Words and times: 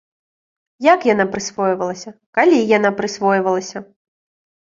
Як 0.93 0.99
яна 1.13 1.25
прысвойвалася, 1.35 2.13
калі 2.39 2.57
яна 2.77 2.91
прысвойвалася!? 3.03 3.79